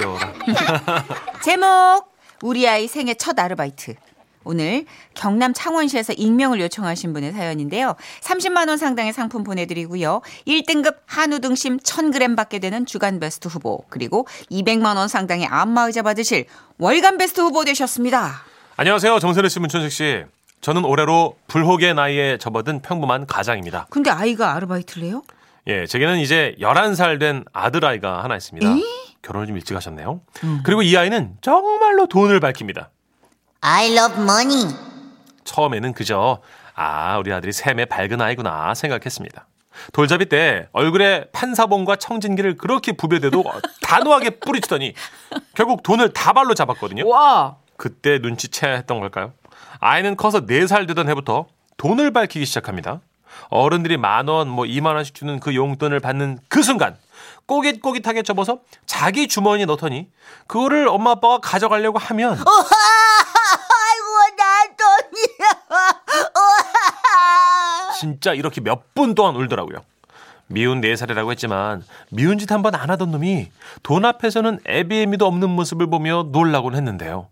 귀여워라. 0.00 0.32
제목 1.44 2.10
우리 2.42 2.66
아이 2.66 2.88
생애 2.88 3.14
첫 3.14 3.38
아르바이트. 3.38 3.94
오늘 4.42 4.86
경남 5.12 5.52
창원시에서 5.52 6.14
익명을 6.14 6.60
요청하신 6.62 7.12
분의 7.12 7.32
사연인데요. 7.32 7.94
30만 8.22 8.68
원 8.68 8.78
상당의 8.78 9.12
상품 9.12 9.44
보내드리고요. 9.44 10.22
1등급 10.46 10.96
한우 11.04 11.40
등심 11.40 11.76
1000g 11.76 12.36
받게 12.36 12.58
되는 12.58 12.86
주간 12.86 13.20
베스트 13.20 13.48
후보 13.48 13.84
그리고 13.90 14.26
200만 14.50 14.96
원 14.96 15.08
상당의 15.08 15.46
안마의자 15.46 16.00
받으실 16.00 16.46
월간 16.78 17.18
베스트 17.18 17.42
후보 17.42 17.64
되셨습니다. 17.64 18.42
안녕하세요. 18.76 19.18
정선혜 19.18 19.50
씨, 19.50 19.60
문천식 19.60 19.92
씨. 19.92 20.24
저는 20.62 20.86
올해로 20.86 21.36
불혹의 21.48 21.92
나이에 21.94 22.38
접어든 22.38 22.80
평범한 22.80 23.26
가장입니다. 23.26 23.88
근데 23.90 24.10
아이가 24.10 24.54
아르바이트를 24.54 25.06
해요? 25.06 25.22
예, 25.66 25.84
제게는 25.86 26.18
이제 26.18 26.54
11살 26.60 27.20
된 27.20 27.44
아들아이가 27.52 28.24
하나 28.24 28.36
있습니다. 28.36 28.66
결혼을 29.22 29.46
좀 29.46 29.56
일찍 29.56 29.76
하셨네요. 29.76 30.20
그리고 30.64 30.82
이 30.82 30.96
아이는 30.96 31.36
정말로 31.40 32.06
돈을 32.06 32.40
밝힙니다. 32.40 32.90
I 33.60 33.92
love 33.96 34.22
money. 34.22 34.74
처음에는 35.44 35.92
그저 35.92 36.40
아 36.74 37.18
우리 37.18 37.32
아들이 37.32 37.52
샘에 37.52 37.84
밝은 37.84 38.20
아이구나 38.20 38.74
생각했습니다. 38.74 39.46
돌잡이 39.92 40.26
때 40.26 40.68
얼굴에 40.72 41.26
판사봉과 41.32 41.96
청진기를 41.96 42.56
그렇게 42.56 42.92
부벼대도 42.92 43.44
단호하게 43.82 44.30
뿌리치더니 44.40 44.94
결국 45.54 45.82
돈을 45.82 46.12
다 46.12 46.32
발로 46.32 46.54
잡았거든요. 46.54 47.06
와. 47.08 47.56
그때 47.76 48.18
눈치채했던 48.18 49.00
걸까요? 49.00 49.32
아이는 49.78 50.16
커서 50.16 50.46
4살 50.46 50.86
되던 50.86 51.08
해부터 51.08 51.46
돈을 51.76 52.12
밝히기 52.12 52.44
시작합니다. 52.44 53.00
어른들이 53.48 53.96
만 53.96 54.28
원, 54.28 54.48
뭐 54.48 54.64
2만 54.64 54.94
원씩 54.94 55.14
주는 55.14 55.40
그 55.40 55.54
용돈을 55.54 56.00
받는 56.00 56.38
그 56.48 56.62
순간 56.62 56.96
꼬깃꼬깃하게 57.50 58.22
접어서 58.22 58.60
자기 58.86 59.26
주머니에 59.26 59.64
넣더니 59.66 60.08
그거를 60.46 60.86
엄마 60.86 61.10
아빠가 61.10 61.38
가져가려고 61.38 61.98
하면 61.98 62.32
아이고 62.38 62.46
나 64.36 64.44
돈이야. 64.78 65.50
진짜 67.98 68.32
이렇게 68.34 68.60
몇 68.60 68.94
분 68.94 69.14
동안 69.16 69.34
울더라고요. 69.34 69.78
미운 70.46 70.80
4살이라고 70.80 71.30
했지만 71.32 71.84
미운 72.10 72.38
짓 72.38 72.50
한 72.52 72.62
번 72.62 72.74
안 72.76 72.88
하던 72.90 73.10
놈이 73.10 73.50
돈 73.82 74.04
앞에서는 74.04 74.60
애비애미도 74.66 75.26
없는 75.26 75.50
모습을 75.50 75.88
보며 75.90 76.26
놀라곤 76.30 76.76
했는데요. 76.76 77.28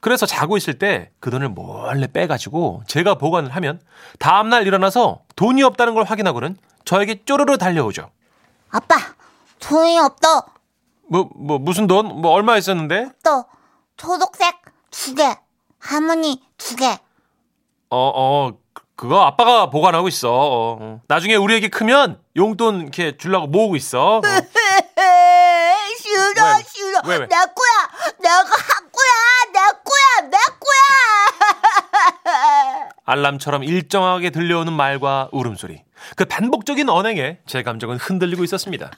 그래서 0.00 0.26
자고 0.26 0.56
있을 0.56 0.78
때 0.80 1.10
그 1.20 1.30
돈을 1.30 1.48
몰래 1.48 2.08
빼가지고 2.08 2.82
제가 2.88 3.14
보관을 3.14 3.50
하면 3.54 3.80
다음날 4.18 4.66
일어나서 4.66 5.20
돈이 5.36 5.62
없다는 5.62 5.94
걸 5.94 6.02
확인하고는 6.04 6.56
저에게 6.84 7.24
쪼르르 7.24 7.56
달려오죠. 7.56 8.10
아빠 8.70 8.96
돈이 9.64 9.98
없다. 9.98 10.46
뭐, 11.08 11.28
뭐, 11.34 11.58
무슨 11.58 11.86
돈? 11.86 12.20
뭐, 12.20 12.32
얼마 12.32 12.56
있었는데? 12.56 13.10
또 13.22 13.44
초록색 13.96 14.56
두 14.90 15.14
개. 15.14 15.36
할머니 15.78 16.42
두 16.58 16.76
개. 16.76 16.98
어, 17.90 17.90
어, 17.90 18.52
그- 18.72 18.82
그거 18.96 19.22
아빠가 19.22 19.70
보관하고 19.70 20.08
있어. 20.08 20.30
어, 20.30 20.78
어. 20.80 21.00
나중에 21.08 21.34
우리 21.34 21.54
애기 21.56 21.68
크면 21.68 22.20
용돈 22.36 22.82
이렇게 22.82 23.16
주려고 23.16 23.46
모으고 23.46 23.76
있어. 23.76 24.18
어. 24.18 24.22
싫어 25.98 26.22
왜? 26.36 26.62
싫어. 26.68 27.00
왜, 27.06 27.16
왜? 27.16 27.26
내 27.26 27.36
거야. 27.36 27.88
내가 28.20 28.36
한 28.38 28.90
거야. 28.92 29.52
내 29.52 29.58
거야. 29.60 30.30
내 30.30 30.36
거야. 30.60 30.84
알람처럼 33.04 33.64
일정하게 33.64 34.30
들려오는 34.30 34.72
말과 34.72 35.28
울음소리. 35.32 35.82
그 36.16 36.24
반복적인 36.24 36.88
언행에 36.88 37.38
제 37.46 37.62
감정은 37.62 37.98
흔들리고 37.98 38.42
있었습니다. 38.44 38.90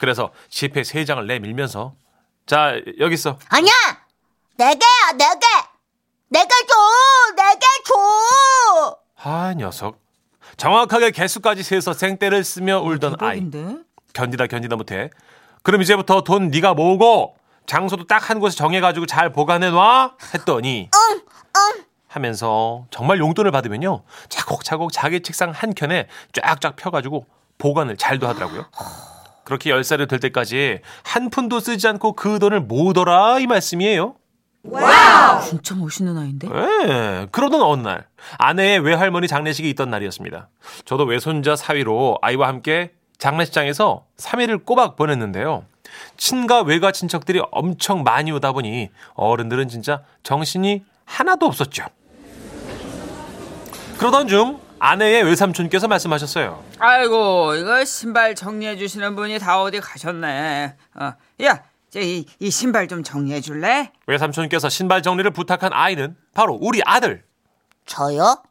그래서 0.00 0.30
지폐 0.48 0.82
세 0.82 1.04
장을 1.04 1.24
내밀면서 1.26 1.94
자, 2.46 2.72
여기 2.98 3.14
있어. 3.14 3.38
아니야. 3.50 3.72
네 4.56 4.74
개야. 4.74 5.12
네 5.16 5.26
개. 5.38 5.46
내가 6.30 6.48
줘. 6.48 7.34
내게 7.36 7.66
줘. 7.84 8.96
아, 9.22 9.54
녀석. 9.54 10.00
정확하게 10.56 11.10
개수까지 11.10 11.62
세서 11.62 11.92
생떼를 11.92 12.42
쓰며 12.44 12.80
울던 12.80 13.16
아이. 13.20 13.40
대박인데? 13.46 13.82
견디다 14.14 14.46
견디다 14.46 14.76
못해. 14.76 15.10
그럼 15.62 15.82
이제부터 15.82 16.22
돈 16.22 16.48
네가 16.48 16.72
모으고 16.74 17.36
장소도 17.66 18.06
딱 18.06 18.30
한 18.30 18.40
곳에 18.40 18.56
정해가지고 18.56 19.04
잘 19.06 19.30
보관해 19.32 19.70
놔 19.70 20.14
했더니 20.34 20.88
하면서 22.08 22.86
정말 22.90 23.18
용돈을 23.18 23.50
받으면요 23.52 24.02
차곡차곡 24.28 24.92
자기 24.92 25.20
책상 25.22 25.50
한 25.50 25.74
켠에 25.74 26.08
쫙쫙 26.32 26.74
펴가지고 26.76 27.26
보관을 27.58 27.96
잘도 27.96 28.26
하더라고요. 28.26 28.66
그렇게 29.50 29.70
열 29.70 29.82
살이 29.82 30.06
될 30.06 30.20
때까지 30.20 30.78
한 31.02 31.28
푼도 31.28 31.58
쓰지 31.58 31.88
않고 31.88 32.12
그 32.12 32.38
돈을 32.38 32.60
모으더라 32.60 33.40
이 33.40 33.48
말씀이에요. 33.48 34.14
진짜 35.44 35.74
멋있는 35.74 36.16
아이인데? 36.16 36.48
예, 36.48 37.26
그러던 37.32 37.60
어느 37.60 37.82
날 37.82 38.06
아내의 38.38 38.78
외할머니 38.78 39.26
장례식이 39.26 39.68
있던 39.70 39.90
날이었습니다. 39.90 40.50
저도 40.84 41.02
외손자 41.02 41.56
사위로 41.56 42.18
아이와 42.22 42.46
함께 42.46 42.92
장례식장에서 43.18 44.04
3일을 44.18 44.64
꼬박 44.64 44.94
보냈는데요. 44.94 45.64
친가 46.16 46.62
외가 46.62 46.92
친척들이 46.92 47.42
엄청 47.50 48.04
많이 48.04 48.30
오다 48.30 48.52
보니 48.52 48.90
어른들은 49.14 49.66
진짜 49.66 50.02
정신이 50.22 50.84
하나도 51.06 51.46
없었죠. 51.46 51.86
그러던 53.98 54.28
중 54.28 54.60
아내의 54.80 55.24
외삼촌께서 55.24 55.88
말씀하셨어요. 55.88 56.64
아이고 56.78 57.54
이거 57.54 57.84
신발 57.84 58.34
정리해 58.34 58.76
주시는 58.76 59.14
분이 59.14 59.38
다 59.38 59.60
어디 59.62 59.78
가셨네. 59.78 60.74
어, 60.94 61.12
야, 61.44 61.62
이, 61.96 62.24
이 62.38 62.50
신발 62.50 62.88
좀 62.88 63.02
정리해 63.02 63.42
줄래? 63.42 63.92
외삼촌께서 64.06 64.70
신발 64.70 65.02
정리를 65.02 65.30
부탁한 65.32 65.72
아이는 65.72 66.16
바로 66.34 66.58
우리 66.60 66.80
아들. 66.84 67.22
저요? 67.84 68.42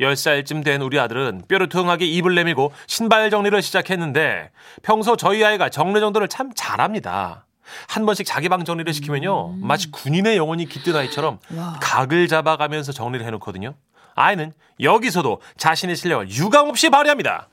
10살쯤 0.00 0.64
된 0.64 0.82
우리 0.82 0.98
아들은 0.98 1.42
뾰루퉁하게 1.46 2.06
입을 2.06 2.34
내밀고 2.34 2.72
신발 2.88 3.30
정리를 3.30 3.62
시작했는데 3.62 4.50
평소 4.82 5.16
저희 5.16 5.44
아이가 5.44 5.68
정리 5.68 6.00
정돈을 6.00 6.26
참 6.26 6.50
잘합니다. 6.56 7.46
한 7.86 8.04
번씩 8.04 8.26
자기 8.26 8.48
방 8.48 8.64
정리를 8.64 8.92
시키면요. 8.92 9.58
마치 9.60 9.92
군인의 9.92 10.36
영혼이 10.36 10.66
깃든 10.66 10.96
아이처럼 10.96 11.38
각을 11.80 12.26
잡아가면서 12.26 12.90
정리를 12.90 13.24
해놓거든요. 13.24 13.74
아이는 14.14 14.52
여기서도 14.80 15.40
자신의 15.56 15.96
실력을 15.96 16.28
유감없이 16.30 16.90
발휘합니다. 16.90 17.48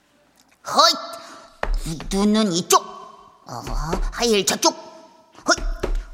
허이. 0.68 1.96
눈은 2.14 2.52
이쪽. 2.52 2.82
어, 2.82 3.64
하일 4.12 4.46
저쪽. 4.46 4.74
허이. 4.74 5.66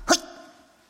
허이. 0.10 0.24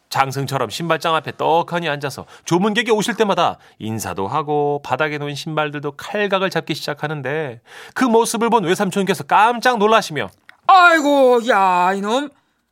장승처럼 0.10 0.70
신발장 0.70 1.16
앞에 1.16 1.34
떡하니 1.38 1.90
앉아서 1.90 2.26
조문객이 2.46 2.92
오실 2.92 3.16
때마다 3.16 3.58
인사도 3.80 4.28
하고 4.28 4.82
바닥에 4.84 5.18
놓인 5.18 5.36
신발들도 5.36 5.94
칼각을 5.94 6.50
잡기 6.50 6.74
시작하는데 6.76 7.62
그 7.94 8.04
모습을 8.06 8.50
본 8.50 8.64
외삼촌께서 8.64 9.24
깜짝 9.24 9.78
놀라시며 9.78 10.30
아이고 10.68 11.48
야 11.48 11.94
이놈 11.94 12.30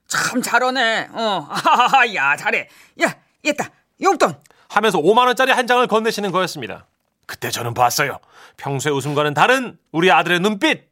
참 0.07 0.41
잘하네. 0.43 1.09
어, 1.11 1.47
하하하, 1.49 2.05
야 2.13 2.35
잘해. 2.35 2.67
야, 3.01 3.15
얘다 3.45 3.69
용돈. 4.01 4.35
하면서 4.73 4.99
5만 4.99 5.27
원짜리 5.27 5.51
한 5.51 5.67
장을 5.67 5.85
건네시는 5.85 6.31
거였습니다. 6.31 6.87
그때 7.27 7.51
저는 7.51 7.75
봤어요. 7.75 8.17
평소의 8.57 8.95
웃음과는 8.95 9.35
다른 9.35 9.77
우리 9.91 10.11
아들의 10.11 10.39
눈빛. 10.39 10.89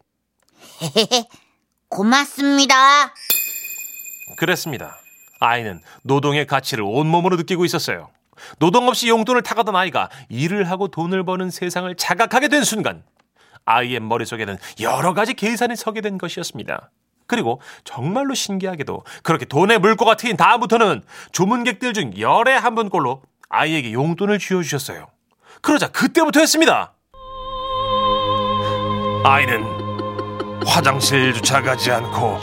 고맙습니다. 1.89 3.13
그랬습니다. 4.37 4.97
아이는 5.39 5.81
노동의 6.03 6.45
가치를 6.45 6.83
온몸으로 6.83 7.35
느끼고 7.37 7.65
있었어요. 7.65 8.11
노동 8.59 8.87
없이 8.87 9.09
용돈을 9.09 9.41
타가던 9.41 9.75
아이가 9.75 10.09
일을 10.29 10.69
하고 10.69 10.87
돈을 10.87 11.23
버는 11.25 11.49
세상을 11.49 11.93
자각하게 11.95 12.49
된 12.49 12.63
순간 12.63 13.03
아이의 13.66 13.99
머릿속에는 13.99 14.57
여러 14.79 15.16
가지 15.16 15.34
계산이 15.34 15.75
서게 15.75 16.01
된 16.01 16.19
것이었습니다. 16.19 16.91
그리고 17.25 17.61
정말로 17.84 18.35
신기하게도 18.35 19.03
그렇게 19.23 19.45
돈의 19.45 19.79
물고가 19.79 20.17
트인 20.17 20.37
다음부터는 20.37 21.01
조문객들 21.31 21.93
중 21.93 22.17
열에 22.17 22.53
한 22.53 22.75
분꼴로 22.75 23.23
아이에게 23.51 23.91
용돈을 23.93 24.39
쥐어주셨어요. 24.39 25.07
그러자 25.61 25.89
그때부터였습니다. 25.89 26.93
아이는 29.23 29.63
화장실 30.65 31.33
주차 31.33 31.61
가지 31.61 31.91
않고 31.91 32.39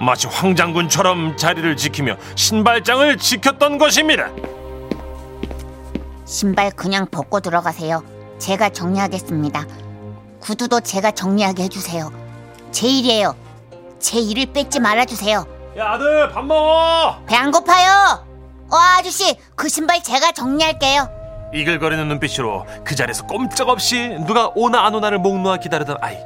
마치 0.00 0.26
황장군처럼 0.28 1.36
자리를 1.36 1.76
지키며 1.76 2.16
신발장을 2.36 3.16
지켰던 3.16 3.78
것입니다. 3.78 4.28
신발 6.26 6.70
그냥 6.72 7.06
벗고 7.10 7.40
들어가세요. 7.40 8.02
제가 8.38 8.68
정리하겠습니다. 8.68 9.64
구두도 10.40 10.80
제가 10.80 11.10
정리하게 11.12 11.64
해주세요. 11.64 12.12
제 12.70 12.86
일이에요. 12.86 13.34
제 13.98 14.18
일을 14.18 14.52
뺏지 14.52 14.78
말아주세요. 14.80 15.46
야 15.78 15.92
아들 15.92 16.28
밥 16.30 16.44
먹어. 16.44 17.22
배 17.26 17.34
안 17.36 17.50
고파요. 17.50 18.33
어, 18.70 18.76
아저씨, 18.76 19.36
그 19.54 19.68
신발 19.68 20.02
제가 20.02 20.32
정리할게요. 20.32 21.08
이글거리는 21.52 22.08
눈빛으로 22.08 22.66
그 22.84 22.94
자리에서 22.96 23.26
꼼짝없이 23.26 24.16
누가 24.26 24.50
오나 24.54 24.84
안 24.86 24.94
오나를 24.94 25.18
목 25.18 25.38
놓아 25.40 25.58
기다리던 25.58 25.98
아이. 26.00 26.18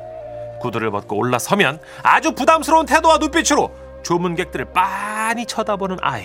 구두를 0.61 0.90
벗고 0.90 1.17
올라서면 1.17 1.81
아주 2.02 2.32
부담스러운 2.32 2.87
태도와 2.87 3.19
눈빛으로 3.19 3.70
조문객들을 4.02 4.73
빤히 4.73 5.46
쳐다보는 5.46 5.99
아이. 6.00 6.25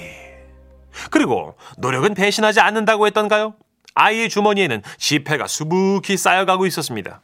그리고 1.10 1.56
노력은 1.78 2.14
배신하지 2.14 2.60
않는다고 2.60 3.06
했던가요? 3.08 3.56
아이의 3.96 4.30
주머니에는 4.30 4.82
지폐가 4.98 5.48
수북히 5.48 6.18
쌓여가고 6.18 6.66
있었습니다. 6.68 7.22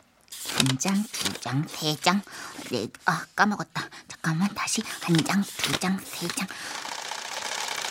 한 0.58 0.80
장, 0.80 1.04
두 1.12 1.34
장, 1.40 1.64
세 1.68 1.96
장, 1.96 2.22
네, 2.72 2.88
아 3.06 3.24
까먹었다. 3.36 3.84
잠깐만 4.08 4.50
다시 4.56 4.82
한 5.02 5.16
장, 5.24 5.44
두 5.58 5.80
장, 5.80 5.98
세 6.04 6.28
장. 6.28 6.48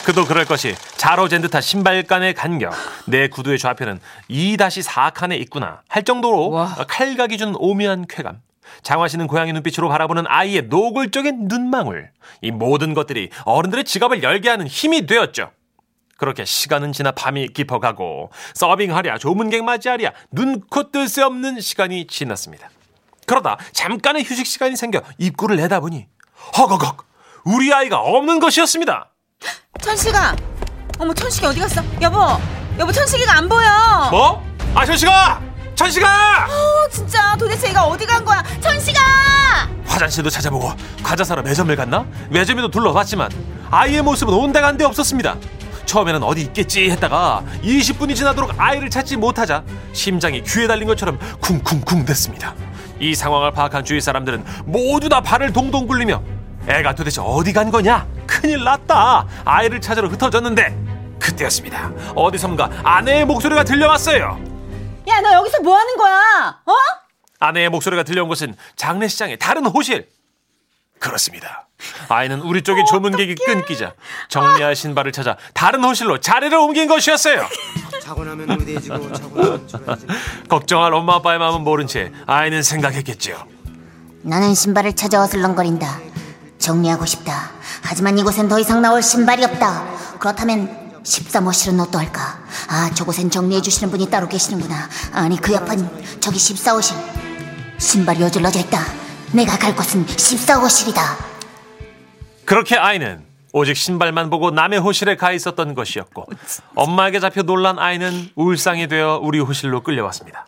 그도 0.05 0.25
그럴 0.25 0.45
것이 0.47 0.75
자로 0.97 1.29
잰 1.29 1.43
듯한 1.43 1.61
신발간의 1.61 2.35
간격. 2.35 2.73
내 3.07 3.29
구두의 3.29 3.59
좌표는 3.59 4.01
2-4칸에 4.31 5.39
있구나 5.43 5.83
할 5.89 6.03
정도로 6.03 6.51
와. 6.51 6.75
칼각이 6.89 7.37
주는 7.37 7.55
오묘한 7.57 8.07
쾌감. 8.09 8.41
장화시는 8.83 9.27
고양이 9.27 9.53
눈빛으로 9.53 9.89
바라보는 9.89 10.25
아이의 10.27 10.63
노골적인 10.69 11.49
눈망울. 11.49 12.11
이 12.41 12.51
모든 12.51 12.95
것들이 12.95 13.31
어른들의 13.45 13.85
지갑을 13.85 14.23
열게 14.23 14.49
하는 14.49 14.67
힘이 14.67 15.07
되었죠. 15.07 15.51
그렇게 16.17 16.45
시간은 16.45 16.93
지나 16.93 17.13
밤이 17.13 17.49
깊어가고 17.49 18.31
서빙하랴 18.55 19.19
조문객 19.19 19.63
맞이하랴 19.65 20.13
눈코 20.33 20.91
뜰 20.91 21.09
새 21.09 21.23
없는 21.23 21.61
시간이 21.61 22.07
지났습니다. 22.07 22.71
그러다 23.27 23.59
잠깐의 23.73 24.25
휴식 24.25 24.47
시간이 24.47 24.75
생겨 24.75 25.03
입구를 25.19 25.57
내다보니 25.57 26.07
허거걱 26.57 27.07
우리 27.45 27.73
아이가 27.73 27.99
없는 28.01 28.41
것이었습니다 28.41 29.11
천식아. 29.81 30.37
어머 30.99 31.15
천식이 31.15 31.47
어디 31.47 31.61
갔어? 31.61 31.83
여보. 32.01 32.19
여보 32.79 32.93
천식이가 32.93 33.37
안 33.39 33.49
보여. 33.49 34.09
뭐? 34.11 34.45
아 34.75 34.85
천식아! 34.85 35.41
천식아! 35.75 36.47
어, 36.47 36.89
진짜 36.91 37.37
도대체 37.37 37.69
얘가 37.69 37.85
어디 37.85 38.05
간 38.07 38.25
거야? 38.25 38.43
천식아! 38.61 39.01
화장실도 39.87 40.29
찾아보고 40.31 40.73
과자 41.03 41.25
사러 41.25 41.43
매점을 41.43 41.75
갔나? 41.77 42.05
매점에도 42.31 42.69
둘러봤지만 42.71 43.31
아이의 43.71 44.03
모습은 44.03 44.33
온데간데 44.35 44.85
없었습니다. 44.85 45.37
처음에는 45.87 46.23
어디 46.23 46.43
있겠지 46.43 46.91
했다가 46.91 47.43
20분이 47.63 48.15
지나도록 48.15 48.53
아이를 48.59 48.91
찾지 48.91 49.17
못하자 49.17 49.63
심장이 49.93 50.43
귀에 50.43 50.67
달린 50.67 50.87
것처럼 50.87 51.19
쿵쿵쿵 51.41 52.05
됐습니다. 52.05 52.55
이 53.01 53.15
상황을 53.15 53.53
파악한 53.53 53.85
주위 53.85 54.01
사람들은 54.01 54.45
모두 54.67 55.09
다 55.09 55.21
발을 55.23 55.53
동동 55.53 55.87
굴리며 55.87 56.23
애가 56.69 56.95
도대체 56.95 57.21
어디 57.23 57.53
간 57.53 57.71
거냐? 57.71 58.07
큰일 58.27 58.63
났다. 58.65 59.27
아이를 59.45 59.81
찾으러 59.81 60.09
흩어졌는데 60.09 61.17
그때였습니다. 61.19 61.91
어디선가 62.15 62.71
아내의 62.85 63.25
목소리가 63.25 63.65
들려왔어요. 63.65 64.39
야 65.09 65.21
너 65.21 65.33
여기서 65.33 65.61
뭐 65.63 65.77
하는 65.77 65.97
거야? 65.97 66.61
어? 66.67 66.73
아내의 67.41 67.71
목소리가 67.71 68.03
들려온 68.03 68.29
곳은 68.29 68.55
장례식장의 68.77 69.39
다른 69.39 69.67
호실. 69.67 70.09
그렇습니다. 70.99 71.67
아이는 72.09 72.41
우리 72.41 72.63
쪽의 72.63 72.85
조문객이 72.87 73.37
끊기자 73.37 73.95
정리할 74.29 74.75
신발을 74.75 75.13
찾아 75.13 75.37
다른 75.55 75.83
호실로 75.85 76.19
자리를 76.19 76.57
옮긴 76.59 76.89
것이었어요. 76.89 77.47
자고 78.03 78.25
나면 78.25 78.47
무대해지고 78.59 79.13
자고 79.13 79.37
나면 79.43 79.69
초라해지고 79.69 80.13
걱정할 80.49 80.93
엄마 80.93 81.15
아빠의 81.17 81.39
마음은 81.39 81.63
모른 81.63 81.87
채 81.87 82.13
아이는 82.27 82.63
생각했겠죠. 82.63 83.47
나는 84.23 84.55
신발을 84.55 84.95
찾아 84.97 85.23
어슬렁거린다. 85.23 86.01
정리하고 86.69 87.07
싶다. 87.07 87.53
하지만 87.83 88.19
이곳엔 88.19 88.49
더 88.49 88.59
이상 88.59 88.83
나올 88.83 89.03
신발이 89.03 89.43
없다. 89.45 90.19
그렇다면 90.19 91.03
13호실은 91.03 91.81
어떠할까? 91.81 92.21
아, 92.69 92.91
저곳엔 92.95 93.31
정리해 93.31 93.63
주시는 93.63 93.91
분이 93.91 94.11
따로 94.11 94.29
계시는구나. 94.29 94.89
아니, 95.13 95.41
그 95.41 95.55
옆은 95.55 96.21
저기 96.21 96.37
14호실. 96.37 96.95
신발이 97.79 98.23
어질러져 98.23 98.61
있다. 98.61 98.81
내가 99.33 99.57
갈 99.57 99.75
곳은 99.75 100.05
14호실이다. 100.05 101.01
그렇게 102.45 102.77
아이는 102.77 103.25
오직 103.53 103.75
신발만 103.77 104.29
보고 104.29 104.51
남의 104.51 104.81
호실에 104.81 105.17
가 105.17 105.33
있었던 105.33 105.75
것이었고 105.75 106.27
엄마에게 106.75 107.19
잡혀 107.21 107.43
놀란 107.43 107.79
아이는 107.79 108.31
울상이 108.35 108.89
되어 108.89 109.21
우리 109.23 109.39
호실로 109.41 109.83
끌려왔습니다. 109.83 110.47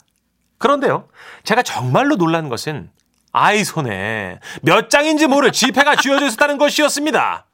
그런데요, 0.59 1.09
제가 1.45 1.63
정말로 1.63 2.17
놀란 2.17 2.51
것은 2.51 2.91
아이 3.33 3.65
손에 3.65 4.41
몇 4.63 4.91
장인지 4.91 5.27
모를 5.27 5.53
지폐가 5.53 5.97
쥐어져 5.97 6.27
있었다는 6.27 6.59
것이었습니다. 6.59 7.47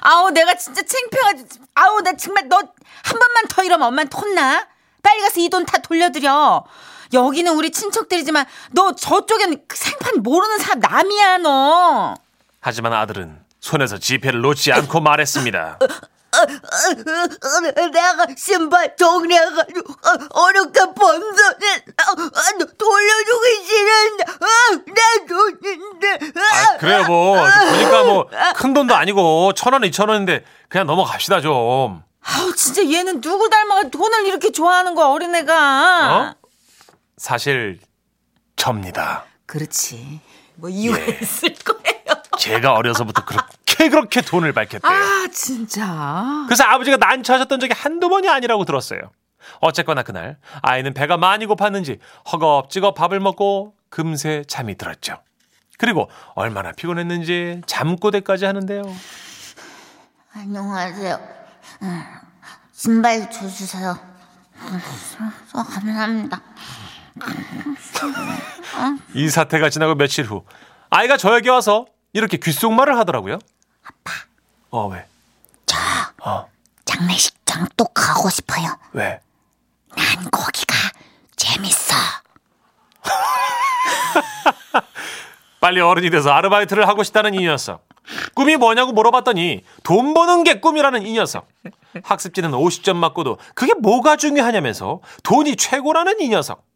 아우 0.00 0.30
내가 0.30 0.54
진짜 0.54 0.82
창피해가지고 0.82 1.64
아우 1.74 2.00
나 2.02 2.12
정말 2.16 2.48
너 2.48 2.56
한 3.04 3.18
번만 3.18 3.46
더 3.50 3.62
이러면 3.62 3.88
엄마한테 3.88 4.16
혼나 4.18 4.66
빨리 5.02 5.20
가서 5.20 5.38
이 5.40 5.48
돈 5.50 5.66
다 5.66 5.78
돌려드려 5.78 6.64
여기는 7.12 7.52
우리 7.52 7.70
친척들이지만 7.70 8.46
너 8.72 8.94
저쪽엔 8.94 9.64
그 9.68 9.76
생판 9.76 10.22
모르는 10.22 10.58
사람 10.58 10.80
남이야 10.80 11.38
너 11.38 12.14
하지만 12.60 12.94
아들은 12.94 13.40
손에서 13.60 13.98
지폐를 13.98 14.40
놓지 14.40 14.72
않고 14.72 15.00
말했습니다. 15.00 15.78
내가 17.92 18.26
신발 18.36 18.96
정리해가지고 18.96 19.94
어렵게 20.30 20.80
번 20.94 21.20
돈을 21.20 22.76
돌려주고 22.78 23.46
있지는 23.60 24.16
내 24.16 25.23
돈인데 25.23 25.23
아, 25.23 25.23
그래요, 26.84 27.04
뭐. 27.06 27.36
보니까 27.70 28.04
뭐, 28.04 28.28
큰 28.56 28.74
돈도 28.74 28.94
아니고, 28.94 29.52
천 29.54 29.72
원, 29.72 29.84
이천 29.84 30.08
원인데, 30.08 30.44
그냥 30.68 30.86
넘어갑시다, 30.86 31.40
좀. 31.40 32.02
아우 32.26 32.54
진짜 32.54 32.82
얘는 32.90 33.20
누구 33.20 33.50
닮아가 33.50 33.88
돈을 33.90 34.26
이렇게 34.26 34.50
좋아하는 34.50 34.94
거야 34.94 35.08
어린애가 35.08 36.16
어? 36.16 36.34
사실, 37.18 37.80
접니다. 38.56 39.24
그렇지 39.44 40.20
뭐 40.54 40.70
이유가 40.70 40.98
예. 41.00 41.18
있을 41.20 41.54
거예요 41.54 42.22
제가 42.38 42.72
어려서부터 42.74 43.24
그렇게, 43.26 43.90
그렇게 43.90 44.22
돈을 44.22 44.52
밝혔대요. 44.54 44.90
아 44.90 45.26
진짜 45.32 46.44
그래서 46.46 46.64
아버지가 46.64 46.96
난처하셨던 46.96 47.60
적이 47.60 47.74
한두 47.76 48.08
번이 48.08 48.26
아니라고 48.28 48.64
들었어요. 48.64 49.00
어쨌거나 49.60 50.02
그날, 50.02 50.38
아이는 50.62 50.94
배가 50.94 51.18
많이 51.18 51.46
고팠는지, 51.46 51.98
허겁지겁 52.32 52.94
밥을 52.94 53.20
먹고, 53.20 53.74
금세 53.90 54.44
잠이 54.48 54.76
들었죠. 54.78 55.18
그리고 55.78 56.08
얼마나 56.34 56.72
피곤했는지 56.72 57.62
잠꼬대까지 57.66 58.44
하는데요. 58.44 58.82
안녕하세요. 60.32 61.20
음, 61.82 62.04
신발 62.72 63.30
줘주세요. 63.30 63.98
음, 64.56 64.80
어, 65.54 65.62
감사합니다. 65.62 66.40
이 69.14 69.28
사태가 69.28 69.70
지나고 69.70 69.94
며칠 69.94 70.24
후 70.24 70.44
아이가 70.90 71.16
저에게 71.16 71.50
와서 71.50 71.86
이렇게 72.12 72.36
귓속말을 72.36 72.96
하더라고요. 72.98 73.38
아빠. 73.84 74.12
어 74.70 74.88
왜? 74.88 75.06
저 75.66 75.76
어 76.26 76.48
장례식장 76.84 77.68
또 77.76 77.84
가고 77.86 78.30
싶어요. 78.30 78.76
왜? 78.92 79.20
난 79.96 80.30
거기가 80.30 80.74
재밌어. 81.36 81.94
빨리 85.64 85.80
어른이 85.80 86.10
돼서 86.10 86.28
아르바이트를 86.28 86.86
하고 86.86 87.02
싶다는 87.02 87.32
이 87.32 87.38
녀석. 87.38 87.88
꿈이 88.34 88.56
뭐냐고 88.56 88.92
물어봤더니 88.92 89.64
돈 89.82 90.12
버는 90.12 90.44
게 90.44 90.60
꿈이라는 90.60 91.06
이 91.06 91.12
녀석. 91.14 91.48
학습지는 92.02 92.50
50점 92.50 92.96
맞고도 92.96 93.38
그게 93.54 93.72
뭐가 93.72 94.16
중요하냐면서 94.16 95.00
돈이 95.22 95.56
최고라는 95.56 96.20
이 96.20 96.28
녀석. 96.28 96.66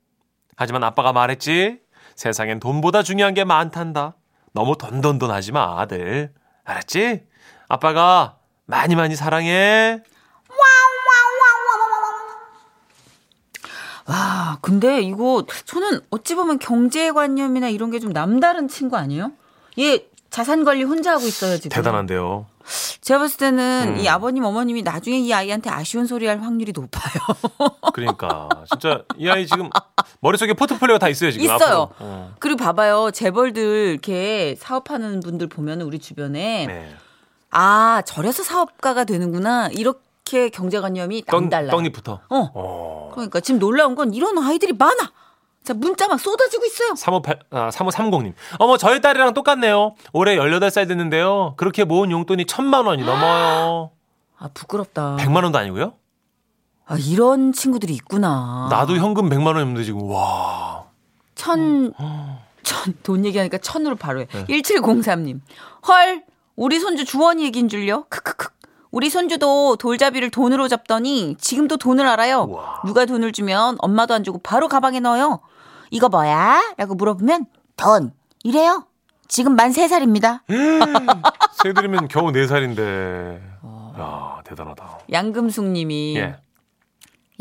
하지만 0.57 0.85
아빠가 0.85 1.13
말했지. 1.13 1.81
세상엔 2.17 2.61
돈보다 2.61 3.03
중요한 3.03 3.35
게 3.35 3.45
많단다. 3.45 4.15
너무 4.55 4.75
돈돈돈 4.79 5.31
하지 5.31 5.53
마, 5.53 5.79
아들. 5.79 6.33
알았지? 6.65 7.25
아빠가 7.69 8.39
많이 8.65 8.97
많이 8.97 9.17
사랑해. 9.17 10.01
와, 14.09 14.59
근데 14.63 15.01
이거 15.03 15.45
저는 15.67 16.01
어찌 16.11 16.35
보면 16.35 16.59
경제관념이나 16.59 17.69
이런 17.69 17.91
게 17.91 17.99
좀 17.99 18.13
남다른 18.13 18.69
친구 18.69 18.97
아니에요? 18.97 19.33
얘 19.79 20.07
자산 20.31 20.65
관리 20.65 20.83
혼자 20.85 21.13
하고 21.13 21.27
있어요, 21.27 21.57
지금. 21.57 21.71
대단한데요. 21.75 22.47
제가 23.01 23.21
봤을 23.21 23.39
때는 23.39 23.95
음. 23.97 24.01
이 24.01 24.09
아버님, 24.09 24.45
어머님이 24.45 24.83
나중에 24.83 25.19
이 25.19 25.33
아이한테 25.33 25.71
아쉬운 25.71 26.07
소리 26.07 26.27
할 26.27 26.41
확률이 26.43 26.73
높아요. 26.73 27.23
그러니까 27.95 28.49
진짜 28.71 29.03
이 29.17 29.29
아이 29.29 29.47
지금 29.47 29.71
머릿속에 30.21 30.53
포트폴리오가 30.53 30.99
다 30.99 31.09
있어요 31.09 31.31
지금 31.31 31.47
있어요. 31.47 31.89
어. 31.99 32.35
그리고 32.41 32.59
봐봐요. 32.63 33.11
재벌들 33.11 33.91
이렇게 33.93 34.55
사업하는 34.59 35.21
분들 35.21 35.49
보면 35.49 35.81
우리 35.81 35.99
주변에 35.99 36.67
네. 36.67 36.95
아, 37.51 38.03
저래서 38.05 38.43
사업가가 38.43 39.05
되는구나. 39.05 39.69
이렇게 39.73 39.99
경제관념이 40.51 41.25
떡, 41.27 41.41
남달라요. 41.43 41.71
떡잎부터. 41.71 42.21
어. 42.29 42.51
어. 42.55 43.11
그러니까 43.13 43.41
지금 43.41 43.59
놀라운 43.59 43.95
건 43.95 44.15
이런 44.15 44.39
아이들이 44.39 44.73
많아. 44.73 45.13
자, 45.65 45.75
문자 45.75 46.09
막 46.09 46.19
쏟아지고 46.19 46.65
있어요. 46.65 46.95
3558, 46.95 47.39
아, 47.51 47.69
3530님. 47.71 48.33
어머, 48.59 48.77
저희 48.79 49.01
딸이랑 49.01 49.35
똑같네요. 49.35 49.95
올해 50.13 50.37
18살 50.37 50.89
됐는데요. 50.89 51.55
그렇게 51.57 51.85
모은 51.85 52.11
용돈이 52.11 52.47
천만 52.47 52.87
원이 52.87 53.05
넘어요. 53.05 53.91
아, 54.39 54.49
부끄럽다. 54.55 55.17
100만 55.17 55.43
원도 55.43 55.59
아니고요? 55.59 55.93
아, 56.87 56.97
이런 56.97 57.53
친구들이 57.53 57.93
있구나. 57.93 58.69
나도 58.71 58.97
현금 58.97 59.29
100만 59.29 59.47
원이었는데 59.49 59.85
지금, 59.85 60.09
와. 60.11 60.87
천, 61.35 61.93
천, 62.63 62.95
돈 63.03 63.27
얘기하니까 63.27 63.59
천으로 63.59 63.97
바로 63.97 64.21
해. 64.21 64.27
1703님. 64.27 65.41
헐, 65.87 66.25
우리 66.57 66.81
손주 66.81 67.05
주원이 67.05 67.45
얘기인 67.45 67.69
줄요. 67.69 68.05
크크크. 68.09 68.49
우리 68.91 69.11
손주도 69.11 69.77
돌잡이를 69.77 70.31
돈으로 70.31 70.69
잡더니 70.69 71.37
지금도 71.39 71.77
돈을 71.77 72.07
알아요. 72.07 72.47
우와. 72.49 72.83
누가 72.87 73.05
돈을 73.05 73.33
주면 73.33 73.77
엄마도 73.81 74.15
안 74.15 74.25
주고 74.25 74.39
바로 74.39 74.69
가방에 74.69 75.01
넣어요. 75.01 75.41
이거 75.91 76.09
뭐야? 76.09 76.75
라고 76.77 76.95
물어보면 76.95 77.47
돈. 77.77 78.13
이래요. 78.45 78.87
지금 79.27 79.57
만 79.57 79.73
3살입니다. 79.73 80.41
새들이면 81.63 82.09
겨우 82.09 82.33
4살인데. 82.33 83.41
야, 83.99 84.41
대단하다. 84.45 85.01
양금숙 85.13 85.67
님이 85.67 86.17
예. 86.17 86.37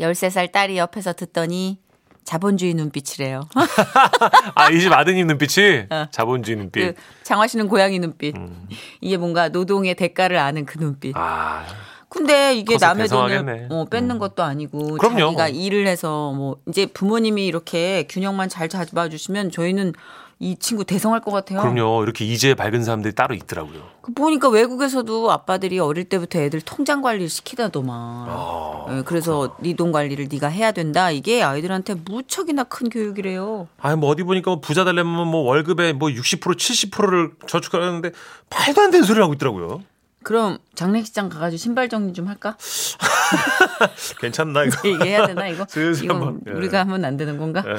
13살 0.00 0.52
딸이 0.52 0.76
옆에서 0.76 1.12
듣더니 1.12 1.80
자본주의 2.28 2.74
눈빛이래요. 2.74 3.48
아, 4.54 4.68
이 4.70 4.78
집 4.80 4.92
아드님 4.92 5.26
눈빛이 5.28 5.86
자본주의 6.10 6.58
눈빛. 6.58 6.94
그 6.94 6.94
장화시는 7.22 7.68
고양이 7.68 7.98
눈빛. 7.98 8.36
음. 8.36 8.68
이게 9.00 9.16
뭔가 9.16 9.48
노동의 9.48 9.94
대가를 9.94 10.36
아는 10.36 10.66
그 10.66 10.78
눈빛. 10.78 11.16
아, 11.16 11.64
근데 12.10 12.54
이게 12.54 12.76
남의 12.78 13.08
돈을 13.08 13.28
대성하겠네. 13.30 13.66
어, 13.70 13.86
뺏는 13.90 14.16
음. 14.16 14.18
것도 14.18 14.42
아니고 14.42 14.96
그럼요. 14.98 15.36
자기가 15.36 15.48
일을 15.48 15.86
해서 15.86 16.32
뭐 16.32 16.56
이제 16.68 16.84
부모님이 16.84 17.46
이렇게 17.46 18.06
균형만 18.08 18.50
잘 18.50 18.68
잡아주시면 18.68 19.50
저희는 19.50 19.94
이 20.40 20.56
친구 20.56 20.84
대성할 20.84 21.20
것 21.20 21.32
같아요. 21.32 21.60
그럼요. 21.60 22.04
이렇게 22.04 22.24
이제 22.24 22.54
밝은 22.54 22.84
사람들이 22.84 23.14
따로 23.14 23.34
있더라고요. 23.34 23.82
그 24.02 24.12
보니까 24.12 24.48
외국에서도 24.48 25.32
아빠들이 25.32 25.80
어릴 25.80 26.04
때부터 26.08 26.38
애들 26.38 26.60
통장 26.60 27.02
관리를 27.02 27.28
시키다더만. 27.28 27.96
아, 28.28 28.86
예, 28.90 29.02
그래서 29.02 29.56
네 29.60 29.74
돈 29.74 29.90
관리를 29.90 30.28
네가 30.30 30.46
해야 30.48 30.70
된다. 30.72 31.10
이게 31.10 31.42
아이들한테 31.42 31.94
무척이나 31.94 32.62
큰 32.64 32.88
교육이래요. 32.88 33.66
아니 33.80 33.96
뭐 33.96 34.10
어디 34.10 34.22
보니까 34.22 34.52
뭐 34.52 34.60
부자 34.60 34.84
되려면 34.84 35.26
뭐 35.26 35.40
월급의 35.42 35.94
뭐 35.94 36.08
60% 36.08 36.56
70%를 36.56 37.32
저축하는데 37.48 38.12
말도 38.50 38.80
안 38.80 38.90
되는 38.92 39.04
소리를 39.04 39.22
하고 39.22 39.34
있더라고요. 39.34 39.82
그럼 40.22 40.58
장례식장 40.74 41.28
가가지고 41.30 41.58
신발 41.58 41.88
정리 41.88 42.12
좀 42.12 42.28
할까? 42.28 42.56
괜찮나 44.20 44.64
이거? 44.64 44.88
얘기해야 44.88 45.26
되나 45.26 45.48
이거? 45.48 45.66
한번, 46.08 46.40
예. 46.46 46.52
우리가 46.52 46.80
하면 46.80 47.04
안 47.04 47.16
되는 47.16 47.38
건가? 47.38 47.64
예. 47.66 47.74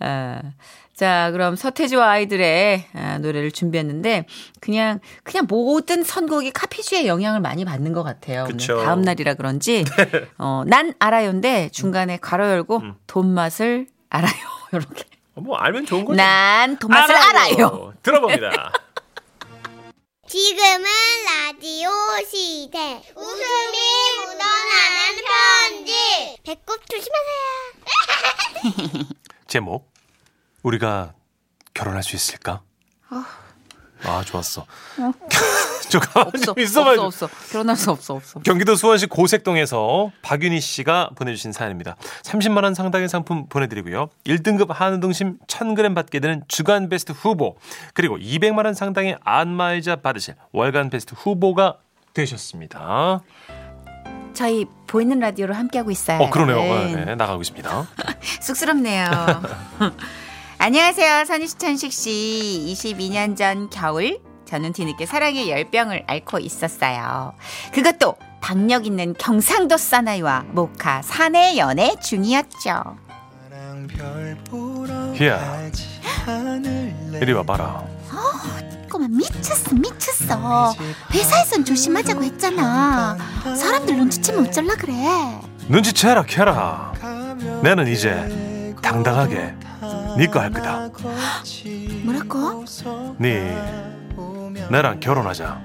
아, 0.00 0.40
자, 0.94 1.30
그럼 1.32 1.56
서태지와 1.56 2.08
아이들의 2.08 2.86
아, 2.94 3.18
노래를 3.18 3.50
준비했는데 3.50 4.26
그냥 4.60 5.00
그냥 5.24 5.46
모든 5.48 6.04
선곡이 6.04 6.52
카피주의 6.52 7.08
영향을 7.08 7.40
많이 7.40 7.64
받는 7.64 7.92
것 7.92 8.04
같아요. 8.04 8.42
오늘 8.44 8.52
그쵸. 8.52 8.80
다음 8.84 9.02
날이라 9.02 9.34
그런지 9.34 9.84
어, 10.38 10.62
난 10.66 10.94
알아요인데 11.00 11.70
중간에 11.72 12.16
가로 12.18 12.48
열고 12.48 12.76
음. 12.78 12.94
돈 13.08 13.34
맛을 13.34 13.88
알아요. 14.08 14.32
이렇게. 14.72 15.04
뭐 15.34 15.56
알면 15.56 15.84
좋은 15.86 16.04
거죠. 16.04 16.16
난 16.16 16.78
돈 16.78 16.90
맛을 16.90 17.16
알아요. 17.16 17.92
들어봅니다. 18.02 18.72
지금은 20.28 20.84
라디오 21.26 21.90
시대. 22.28 23.02
웃음이 23.16 23.78
묻어나는 24.26 25.24
편지. 25.26 25.92
배꼽 26.44 26.78
조심하세요. 26.88 29.04
제목 29.48 29.92
우리가 30.64 31.12
결혼할 31.74 32.02
수 32.02 32.16
있을까? 32.16 32.62
아 34.06 34.22
좋았어. 34.24 34.66
저 35.88 36.00
가만히 36.00 36.30
없어. 36.34 36.44
좀 36.54 36.58
있어봐요. 36.58 37.00
없어, 37.02 37.26
없어. 37.26 37.52
결혼할 37.52 37.76
수 37.76 37.90
없어, 37.90 38.14
없어. 38.14 38.40
경기도 38.40 38.74
수원시 38.74 39.06
고색동에서 39.06 40.10
박윤희 40.22 40.60
씨가 40.60 41.10
보내주신 41.14 41.52
사연입니다. 41.52 41.96
30만 42.22 42.64
원 42.64 42.74
상당의 42.74 43.08
상품 43.08 43.46
보내드리고요. 43.48 44.08
1등급 44.26 44.68
한우 44.72 45.00
등심 45.00 45.38
1000g 45.46 45.94
받게 45.94 46.20
되는 46.20 46.42
주간 46.48 46.88
베스트 46.88 47.12
후보 47.12 47.56
그리고 47.94 48.18
200만 48.18 48.64
원 48.64 48.74
상당의 48.74 49.18
안마의자 49.22 49.96
받으실 49.96 50.34
월간 50.52 50.90
베스트 50.90 51.14
후보가 51.16 51.78
되셨습니다. 52.12 53.20
저희 54.34 54.66
보이는 54.88 55.18
라디오로 55.20 55.54
함께하고 55.54 55.90
있어요. 55.92 56.20
어 56.20 56.28
그러네요. 56.28 56.56
네. 56.58 57.04
네, 57.04 57.14
나가고 57.14 57.40
있습니다. 57.42 57.86
쑥스럽네요. 58.42 59.06
안녕하세요. 60.64 61.26
선희시천식 61.26 61.92
씨. 61.92 62.74
22년 62.74 63.36
전 63.36 63.68
겨울 63.68 64.18
저는 64.46 64.72
뒤늦게 64.72 65.04
사랑의 65.04 65.50
열병을 65.50 66.04
앓고 66.06 66.38
있었어요. 66.38 67.34
그것도 67.74 68.16
박력 68.40 68.86
있는 68.86 69.12
경상도 69.12 69.76
사나이와 69.76 70.46
모카 70.52 71.02
사내 71.02 71.58
연애 71.58 71.94
중이었죠. 72.02 72.96
희야 75.16 75.70
이리 77.20 77.32
와봐라. 77.34 77.84
꼬마 78.90 79.06
미쳤어 79.06 79.74
미쳤어 79.74 80.74
회사에선 81.12 81.66
조심하자고 81.66 82.24
했잖아 82.24 83.18
사람들 83.54 83.98
눈치채면 83.98 84.46
어쩔라 84.46 84.76
그래 84.76 84.94
눈치채라 85.68 86.22
캐라. 86.22 86.94
나는 87.62 87.86
이제 87.86 88.74
당당하게 88.80 89.54
네거할 90.16 90.50
거다. 90.50 90.88
뭐라고? 92.04 92.64
네 93.18 93.56
나랑 94.70 95.00
결혼하자. 95.00 95.60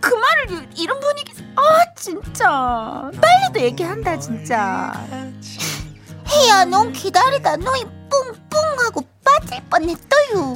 그 0.00 0.14
말을 0.14 0.68
이- 0.76 0.82
이런 0.82 1.00
분위기 1.00 1.32
아 1.56 1.62
진짜 1.96 3.10
빨리도 3.20 3.60
얘기한다 3.60 4.16
진짜 4.18 4.92
혜야 6.28 6.64
넌 6.64 6.92
기다리다 6.92 7.56
너희 7.56 7.84
뿡뿡하고 8.40 9.02
빠질 9.24 9.60
뻔했어요 9.68 10.54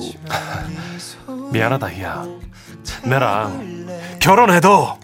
미안하다 1.52 1.86
희야. 1.88 2.24
나랑 3.04 4.18
결혼해도 4.20 4.98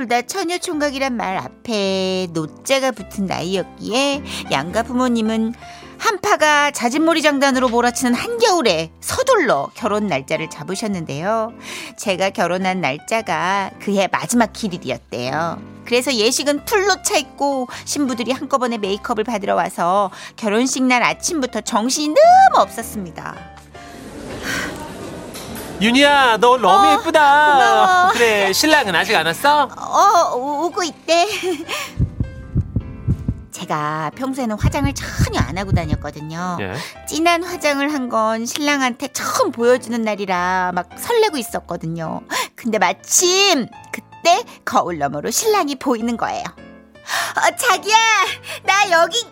둘 0.00 0.08
다 0.08 0.22
처녀 0.22 0.56
총각이란 0.56 1.14
말 1.14 1.36
앞에 1.36 2.28
노자가 2.32 2.90
붙은 2.90 3.26
나이였기에 3.26 4.22
양가 4.50 4.82
부모님은 4.82 5.52
한파가 5.98 6.70
자진몰이 6.70 7.20
장단으로 7.20 7.68
몰아치는 7.68 8.14
한겨울에 8.14 8.92
서둘러 9.00 9.70
결혼 9.74 10.06
날짜를 10.06 10.48
잡으셨는데요. 10.48 11.52
제가 11.98 12.30
결혼한 12.30 12.80
날짜가 12.80 13.72
그해 13.82 14.08
마지막 14.10 14.54
길일이었대요. 14.54 15.60
그래서 15.84 16.14
예식은 16.14 16.64
풀로 16.64 17.02
차 17.02 17.18
있고 17.18 17.68
신부들이 17.84 18.32
한꺼번에 18.32 18.78
메이크업을 18.78 19.24
받으러 19.24 19.54
와서 19.54 20.10
결혼식 20.36 20.82
날 20.82 21.02
아침부터 21.02 21.60
정신이 21.60 22.14
너무 22.14 22.62
없었습니다. 22.62 23.59
윤희야 25.80 26.36
너 26.38 26.58
너무 26.58 26.88
어, 26.88 26.92
예쁘다. 26.92 27.52
고마워. 27.52 28.08
그래 28.12 28.52
신랑은 28.52 28.94
아직 28.94 29.14
안 29.16 29.24
왔어? 29.26 29.62
어, 29.76 30.34
오- 30.36 30.66
오고 30.66 30.82
있대. 30.84 31.26
제가 33.50 34.10
평소에는 34.16 34.56
화장을 34.58 34.92
전혀 34.94 35.38
안 35.40 35.56
하고 35.58 35.72
다녔거든요. 35.72 36.58
예. 36.60 36.72
진한 37.06 37.42
화장을 37.42 37.92
한 37.92 38.08
건 38.10 38.44
신랑한테 38.46 39.08
처음 39.08 39.52
보여주는 39.52 40.00
날이라 40.02 40.72
막 40.74 40.88
설레고 40.98 41.36
있었거든요. 41.36 42.22
근데 42.56 42.78
마침 42.78 43.66
그때 43.92 44.42
거울 44.64 44.98
너머로 44.98 45.30
신랑이 45.30 45.76
보이는 45.76 46.16
거예요. 46.16 46.42
어, 46.44 47.56
자기야, 47.56 47.96
나 48.64 48.90
여기. 48.90 49.24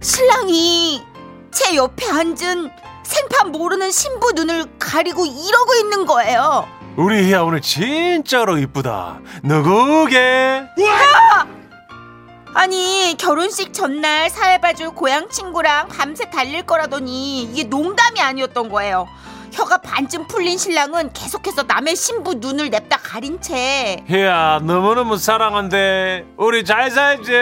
신랑이 0.00 1.02
제 1.50 1.74
옆에 1.76 2.06
앉은 2.10 2.70
생판 3.08 3.52
모르는 3.52 3.90
신부 3.90 4.32
눈을 4.32 4.66
가리고 4.78 5.24
이러고 5.24 5.74
있는 5.80 6.04
거예요. 6.04 6.68
우리 6.96 7.24
희야 7.24 7.40
오늘 7.40 7.62
진짜로 7.62 8.58
이쁘다. 8.58 9.20
누구게? 9.42 10.64
아니 12.52 13.14
결혼식 13.18 13.72
전날 13.72 14.28
사회 14.28 14.58
봐줄 14.60 14.90
고향 14.90 15.30
친구랑 15.30 15.88
밤새 15.88 16.28
달릴 16.28 16.66
거라더니 16.66 17.44
이게 17.44 17.64
농담이 17.64 18.20
아니었던 18.20 18.68
거예요. 18.68 19.06
혀가 19.52 19.78
반쯤 19.78 20.26
풀린 20.26 20.58
신랑은 20.58 21.14
계속해서 21.14 21.62
남의 21.62 21.96
신부 21.96 22.34
눈을 22.34 22.68
냅다 22.68 22.98
가린 22.98 23.40
채 23.40 24.04
희야 24.06 24.60
너무너무 24.64 25.16
사랑한대. 25.16 26.26
우리 26.36 26.62
잘 26.62 26.90
살지. 26.90 27.32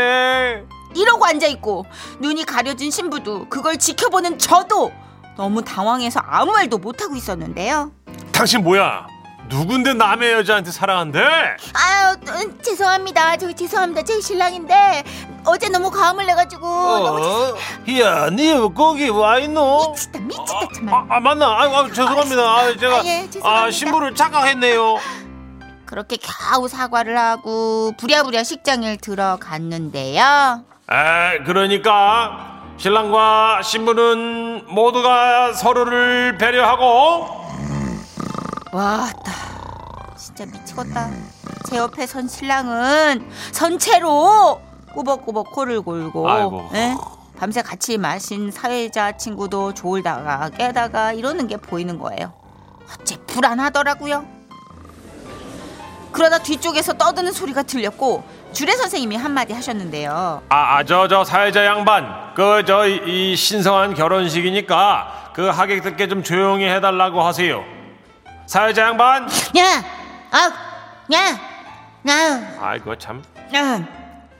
이러고 0.95 1.25
앉아 1.27 1.47
있고 1.49 1.85
눈이 2.21 2.45
가려진 2.45 2.93
신부도 2.93 3.49
그걸 3.49 3.77
지켜보는 3.79 4.39
저도 4.39 4.93
너무 5.37 5.63
당황해서 5.63 6.21
아무 6.25 6.53
말도 6.53 6.79
못 6.79 7.03
하고 7.03 7.15
있었는데요. 7.15 7.93
당신 8.33 8.63
뭐야? 8.63 9.07
누군데 9.49 9.95
남의 9.95 10.33
여자한테 10.33 10.73
사랑한대? 10.73 11.21
아유 11.21 12.17
음, 12.29 12.59
죄송합니다. 12.63 13.37
저 13.37 13.53
죄송합니다. 13.53 14.03
제 14.03 14.21
신랑인데 14.21 15.05
어제 15.45 15.69
너무 15.69 15.91
과음을 15.91 16.27
내가지고 16.27 16.67
너무 16.67 17.25
어? 17.25 17.57
희야, 17.87 18.31
니 18.31 18.53
거기 18.75 19.09
와 19.09 19.39
있노? 19.39 19.91
미치다 19.91 20.19
미치다 20.19 20.61
정말. 20.75 20.95
아, 20.95 21.07
아 21.17 21.21
맞나? 21.21 21.47
아, 21.47 21.63
아 21.63 21.87
죄송합니다. 21.87 22.43
아, 22.43 22.77
제가 22.77 22.97
아, 22.97 23.03
예, 23.05 23.31
죄송합니다. 23.31 23.49
아, 23.67 23.71
신부를 23.71 24.15
착각했네요. 24.17 24.97
그렇게 25.85 26.17
겨우 26.17 26.67
사과를 26.67 27.17
하고 27.17 27.93
부랴부랴 27.97 28.43
식장을 28.43 28.97
들어갔는데요. 28.97 30.65
아, 30.89 31.31
그러니까 31.45 32.56
신랑과 32.79 33.63
신부는 33.63 34.67
모두가 34.69 35.53
서로를 35.55 36.37
배려하고 36.37 37.27
와따 38.73 39.33
진짜 40.19 40.45
미치겠다 40.47 41.11
제 41.69 41.79
옆에 41.79 42.07
선 42.07 42.29
신랑은 42.29 43.29
선체로 43.53 44.61
꾸벅꾸벅 44.95 45.53
코를 45.53 45.81
골고 45.83 46.29
아이고. 46.29 46.69
예? 46.75 46.95
밤새 47.39 47.63
같이 47.63 47.99
마신 47.99 48.51
사회자 48.51 49.17
친구도 49.17 49.75
졸다가 49.75 50.51
깨다가 50.51 51.13
이러는 51.13 51.47
게 51.49 51.57
보이는 51.57 51.99
거예요 51.99 52.33
어째 53.01 53.17
불안하더라고요 53.27 54.25
그러다 56.13 56.39
뒤쪽에서 56.39 56.95
떠드는 56.95 57.33
소리가 57.33 57.63
들렸고 57.63 58.23
주례 58.57 58.75
선생님이 58.75 59.17
한마디 59.17 59.53
하셨는데요 59.53 60.43
아, 60.49 60.83
저, 60.85 61.07
저 61.09 61.25
사회자 61.25 61.67
양반, 61.67 62.33
그, 62.35 62.65
저, 62.67 62.87
이, 62.87 63.33
이 63.33 63.37
신성한 63.37 63.93
결혼식이니까 63.93 65.33
그 65.35 65.49
하객들께 65.49 66.09
좀 66.09 66.23
조용히 66.23 66.67
해달라고 66.67 67.23
하세요. 67.23 67.63
사회자 68.47 68.85
양반? 68.85 69.25
야, 69.59 69.85
아, 70.31 70.53
야, 71.13 71.39
야, 72.09 72.57
아이고, 72.59 72.97
참. 72.97 73.23
야. 73.55 73.87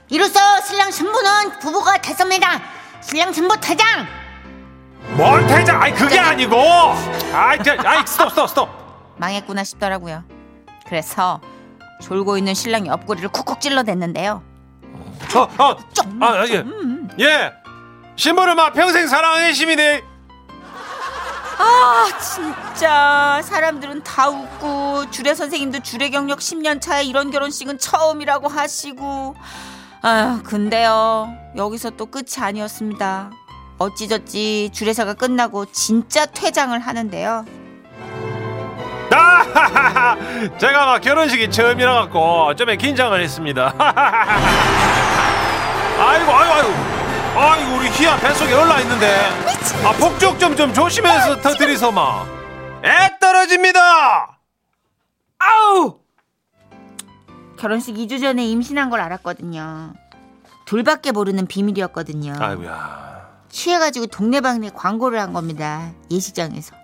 이로써 0.09 0.63
신랑 0.63 0.91
신부는 0.91 1.59
부부가 1.61 1.99
됐습니다. 1.99 2.63
신랑 3.03 3.35
신부 3.35 3.55
퇴장. 3.61 4.07
뭘 5.11 5.47
대장? 5.47 5.83
아이, 5.83 5.93
그게 5.93 6.19
아니고! 6.19 6.57
아이, 7.35 7.59
저, 7.63 7.77
아이, 7.85 7.99
스톱, 8.07 8.31
스톱, 8.31 8.49
스톱! 8.49 8.69
망했구나 9.19 9.63
싶더라고요 9.63 10.25
그래서 10.87 11.39
졸고 12.01 12.39
있는 12.39 12.55
신랑 12.55 12.87
옆구리를 12.87 13.29
쿡쿡 13.31 13.61
찔러댔는데요 13.61 14.43
어, 15.35 15.41
어, 15.41 15.77
아, 16.21 16.47
예. 16.49 16.65
예. 17.21 17.53
신부를 18.17 18.55
막 18.55 18.73
평생 18.73 19.07
사랑하는 19.07 19.53
시민이. 19.53 19.83
아 21.59 22.07
진짜 22.21 23.41
사람들은 23.43 24.03
다 24.03 24.29
웃고 24.29 25.11
주례 25.11 25.35
선생님도 25.35 25.81
주례 25.81 26.11
경력 26.11 26.39
10년 26.41 26.81
차에 26.81 27.05
이런 27.05 27.31
결혼식은 27.31 27.79
처음이라고 27.79 28.49
하시고 28.49 29.35
아 30.03 30.41
근데요 30.45 31.35
여기서 31.57 31.91
또 31.91 32.07
끝이 32.07 32.27
아니었습니다 32.39 33.31
어찌저찌 33.79 34.69
주례사가 34.73 35.15
끝나고 35.15 35.65
진짜 35.73 36.27
퇴장을 36.27 36.79
하는데요 36.79 37.47
아, 37.49 37.66
제가 40.59 40.87
막 40.87 41.01
결혼식이 41.01 41.51
처음이라 41.51 41.95
갖고 41.95 42.55
좀 42.57 42.77
긴장을 42.77 43.19
했습니다. 43.21 43.75
아이고, 45.99 46.33
아이고, 46.33 46.53
아이고. 46.53 46.73
아이고, 47.39 47.77
우리 47.77 47.89
희야 47.91 48.17
뱃속에 48.19 48.53
올라 48.55 48.81
있는데. 48.81 49.31
아, 49.85 49.93
폭죽 49.99 50.39
좀 50.39 50.57
좀 50.57 50.73
조심해서 50.73 51.41
터뜨리서 51.41 51.91
막. 51.93 52.27
애 52.85 53.11
떨어집니다! 53.21 54.39
아우 55.39 55.99
결혼식 57.59 57.95
2주 57.97 58.21
전에 58.21 58.47
임신한 58.47 58.89
걸 58.91 59.01
알았거든요 59.01 59.93
둘밖에 60.67 61.13
모르는 61.13 61.47
비밀이었거든요 61.47 62.35
아이고야. 62.41 63.27
취해가지고 63.51 64.07
동네방네 64.07 64.71
광고를 64.75 65.21
한 65.21 65.33
겁니다. 65.35 65.91
예식장에서. 66.11 66.75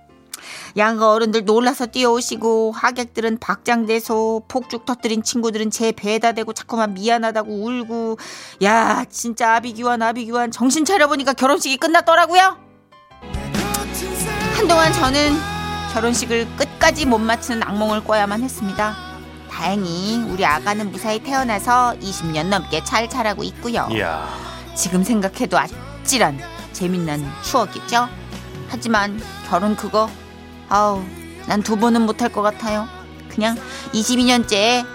양가 0.76 1.10
어른들 1.12 1.44
놀라서 1.44 1.86
뛰어오시고 1.86 2.72
하객들은 2.72 3.38
박장대소 3.38 4.44
폭죽 4.48 4.86
터뜨린 4.86 5.22
친구들은 5.22 5.70
제 5.70 5.92
배에다 5.92 6.32
대고 6.32 6.52
자꾸만 6.52 6.94
미안하다고 6.94 7.52
울고 7.52 8.18
야 8.62 9.04
진짜 9.10 9.56
아비규환 9.56 10.02
아비규환 10.02 10.50
정신 10.50 10.84
차려보니까 10.84 11.34
결혼식이 11.34 11.76
끝났더라고요. 11.76 12.56
한동안 14.56 14.92
저는 14.92 15.32
결혼식을 15.92 16.56
끝까지 16.56 17.04
못 17.04 17.18
마치는 17.18 17.62
악몽을 17.62 18.04
꿔야만 18.04 18.42
했습니다. 18.42 18.96
다행히 19.50 20.16
우리 20.30 20.46
아가는 20.46 20.90
무사히 20.90 21.18
태어나서 21.22 21.94
20년 22.00 22.46
넘게 22.46 22.82
잘 22.84 23.10
자라고 23.10 23.42
있고요. 23.44 23.86
이야. 23.90 24.26
지금 24.74 25.04
생각해도 25.04 25.58
아찔한 25.58 26.40
재밌는 26.72 27.22
추억이죠. 27.42 28.08
하지만 28.68 29.20
결혼 29.50 29.76
그거 29.76 30.08
아우, 30.72 31.02
난 31.46 31.62
두 31.62 31.76
번은 31.76 32.06
못할 32.06 32.30
것 32.30 32.40
같아요. 32.40 32.88
그냥 33.28 33.56
22년째 33.92 34.86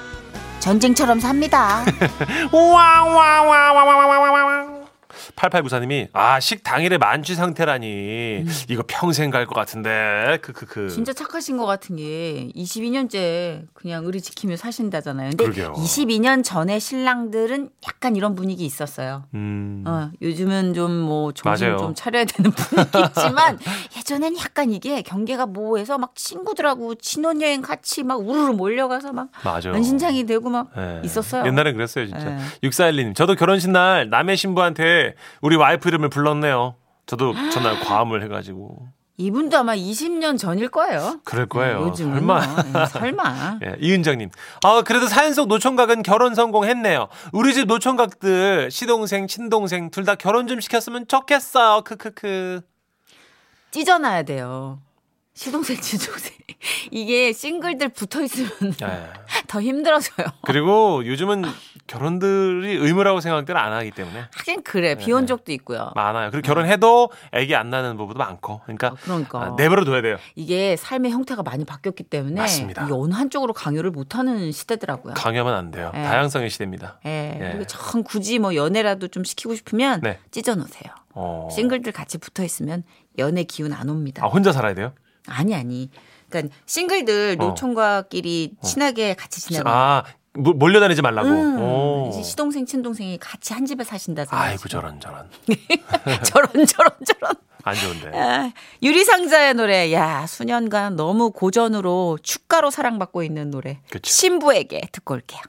전쟁처럼 0.59 1.19
삽니다. 1.19 1.83
와와와와와와와 2.51 4.76
8894님이 5.35 6.07
아 6.13 6.39
식 6.39 6.63
당일에 6.63 6.97
만취 6.97 7.35
상태라니 7.35 8.45
이거 8.69 8.83
평생 8.87 9.29
갈 9.31 9.45
것 9.47 9.53
같은데 9.55 10.39
크크크 10.41 10.89
진짜 10.89 11.13
착하신 11.13 11.57
것 11.57 11.65
같은 11.65 11.95
게 11.97 12.49
22년째 12.55 13.63
그냥 13.73 14.05
의리 14.05 14.21
지키며 14.21 14.55
사신다잖아요. 14.57 15.29
근데 15.31 15.43
그러게요. 15.45 15.73
22년 15.73 16.43
전에 16.43 16.79
신랑들은 16.79 17.69
약간 17.87 18.15
이런 18.15 18.35
분위기 18.35 18.65
있었어요. 18.65 19.23
음. 19.33 19.83
어, 19.87 20.11
요즘은 20.21 20.73
좀 20.73 20.97
뭐 20.97 21.31
정신 21.31 21.67
맞아요. 21.67 21.77
좀 21.77 21.93
차려야 21.95 22.25
되는 22.25 22.49
분위기지만 22.57 23.59
예전엔 23.97 24.35
약간 24.39 24.71
이게 24.71 25.01
경계가 25.03 25.45
모호해서 25.45 25.97
막 25.97 26.15
친구들하고 26.15 26.95
신혼여행 26.99 27.61
같이 27.61 28.03
막 28.03 28.19
우르르 28.19 28.51
몰려가서 28.53 29.13
막 29.13 29.29
맞아. 29.43 29.71
은신장이 29.71 30.25
되고 30.25 30.49
막 30.49 30.69
예. 30.77 31.01
있었어요. 31.05 31.45
옛날엔 31.45 31.75
그랬어요, 31.75 32.07
진짜. 32.07 32.31
예. 32.63 32.67
6412님, 32.67 33.15
저도 33.15 33.35
결혼식 33.35 33.69
날 33.69 34.09
남의 34.09 34.37
신부한테 34.37 35.13
우리 35.41 35.55
와이프 35.55 35.87
이름을 35.89 36.09
불렀네요. 36.09 36.75
저도 37.05 37.33
전날 37.51 37.79
과음을 37.85 38.23
해가지고. 38.23 38.87
이분도 39.19 39.57
아마 39.57 39.75
20년 39.75 40.37
전일 40.37 40.69
거예요. 40.69 41.21
그럴 41.23 41.47
거예요. 41.47 41.87
요즘은 41.87 42.13
설마. 42.19 42.45
뭐, 42.45 42.81
예, 42.81 42.85
설마. 42.85 43.59
예, 43.65 43.75
이은정님. 43.79 44.29
아, 44.63 44.83
그래도 44.83 45.07
사연 45.07 45.33
속 45.33 45.47
노총각은 45.47 46.03
결혼 46.03 46.35
성공했네요. 46.35 47.07
우리 47.33 47.53
집 47.55 47.65
노총각들, 47.67 48.69
시동생, 48.69 49.25
친동생, 49.25 49.89
둘 49.89 50.05
다 50.05 50.13
결혼 50.13 50.45
좀 50.47 50.59
시켰으면 50.59 51.07
좋겠어요. 51.07 51.81
크크크. 51.81 52.61
찢어놔야 53.71 54.23
돼요. 54.23 54.81
시동생, 55.33 55.79
지동생. 55.81 56.33
이게 56.91 57.33
싱글들 57.33 57.89
붙어 57.89 58.21
있으면 58.21 58.73
예. 58.83 59.09
더 59.47 59.61
힘들어져요. 59.61 60.27
그리고 60.43 61.05
요즘은 61.05 61.43
결혼들이 61.87 62.75
의무라고 62.75 63.21
생각들 63.21 63.57
안 63.57 63.73
하기 63.73 63.91
때문에 63.91 64.25
하긴 64.35 64.63
그래. 64.63 64.95
네, 64.95 65.03
비혼 65.05 65.25
적도 65.25 65.51
있고요. 65.53 65.91
많아요. 65.95 66.29
그리고 66.31 66.45
결혼해도 66.45 67.09
애기 67.31 67.55
안 67.55 67.69
나는 67.69 67.97
부부도 67.97 68.17
많고. 68.19 68.61
그러니까, 68.65 68.87
아, 68.89 68.95
그러니까. 69.01 69.41
아, 69.43 69.49
내버려 69.57 69.83
둬야 69.85 70.01
돼요. 70.01 70.17
이게 70.35 70.75
삶의 70.75 71.11
형태가 71.11 71.43
많이 71.43 71.65
바뀌었기 71.65 72.03
때문에 72.03 72.35
맞습니다. 72.41 72.83
이게 72.83 72.93
어느 72.93 73.13
한쪽으로 73.13 73.53
강요를 73.53 73.91
못 73.91 74.15
하는 74.15 74.51
시대더라고요. 74.51 75.13
강요하면 75.15 75.55
안 75.55 75.71
돼요. 75.71 75.91
예. 75.95 76.01
다양성의 76.03 76.49
시대입니다. 76.49 76.99
예. 77.05 77.37
예. 77.41 77.49
그리고 77.51 77.65
참 77.65 78.03
굳이 78.03 78.37
뭐 78.39 78.53
연애라도 78.55 79.07
좀 79.07 79.23
시키고 79.23 79.55
싶으면 79.55 80.01
네. 80.01 80.19
찢어 80.31 80.55
놓으세요. 80.55 80.93
어. 81.13 81.47
싱글들 81.51 81.93
같이 81.93 82.17
붙어 82.17 82.43
있으면 82.43 82.83
연애 83.17 83.43
기운 83.43 83.73
안 83.73 83.89
옵니다. 83.89 84.23
아, 84.23 84.27
혼자 84.27 84.51
살아야 84.51 84.73
돼요? 84.75 84.93
아니 85.27 85.55
아니. 85.55 85.89
그러니까 86.29 86.53
싱글들 86.65 87.37
어. 87.39 87.45
노총각끼리 87.45 88.55
친하게 88.61 89.13
같이 89.13 89.39
지내고 89.41 89.69
아, 89.69 90.03
모- 90.05 90.11
몰려다니지 90.37 91.01
말라고. 91.01 91.29
음, 91.29 91.59
오. 91.59 92.09
이제 92.11 92.23
시동생 92.23 92.65
친동생이 92.65 93.17
같이 93.17 93.53
한 93.53 93.65
집에 93.65 93.83
사신다잖아요. 93.83 94.49
아이고, 94.51 94.67
저런, 94.69 94.99
저런. 94.99 95.29
저런 96.23 96.65
저런 96.65 96.91
저런. 97.05 97.33
안 97.63 97.75
좋은데. 97.75 98.11
아, 98.17 98.51
유리상자의 98.81 99.53
노래. 99.55 99.91
야, 99.91 100.25
수년간 100.25 100.95
너무 100.95 101.31
고전으로 101.31 102.17
축가로 102.23 102.69
사랑받고 102.71 103.23
있는 103.23 103.51
노래. 103.51 103.79
그쵸. 103.89 104.09
신부에게 104.09 104.83
듣고 104.91 105.15
올게요. 105.15 105.41